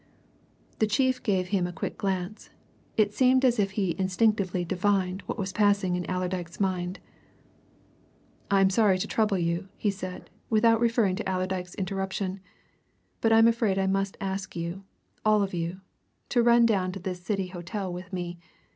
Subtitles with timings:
[0.79, 2.49] The chief gave him a quick glance;
[2.97, 6.99] it seemed as if he instinctively divined what was passing in Allerdyke's mind.
[8.49, 12.39] "I'm sorry to trouble you," he said, without referring to Allerdyke's interruption,
[13.21, 14.85] "but I'm afraid I must ask you
[15.23, 15.81] all of you
[16.29, 18.39] to run down to this City hotel with me.